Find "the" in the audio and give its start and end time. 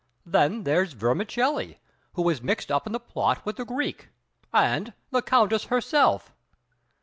2.91-2.99, 3.57-3.65, 5.11-5.21